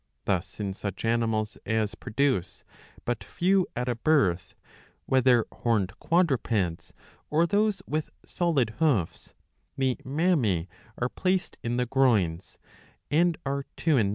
Thus 0.25 0.59
in 0.59 0.73
such 0.73 1.05
animals 1.05 1.59
as 1.63 1.93
produce 1.93 2.63
but 3.05 3.23
few 3.23 3.67
at 3.75 3.87
a 3.87 3.93
birth, 3.93 4.55
whether 5.05 5.45
horned 5.53 5.91
quadrupeds 5.99 6.91
or 7.29 7.45
those 7.45 7.83
with 7.85 8.09
solid 8.25 8.71
hoofs, 8.79 9.35
the 9.77 9.99
mammae 10.03 10.67
are 10.97 11.07
placed 11.09 11.57
in 11.61 11.77
the 11.77 11.85
groins, 11.85 12.57
and 13.11 13.37
are 13.45 13.65
two 13.77 13.97
in. 13.97 14.09